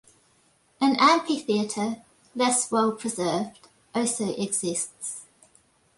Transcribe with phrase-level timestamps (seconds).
[0.81, 2.01] An amphitheatre,
[2.35, 5.25] less well preserved, also exists.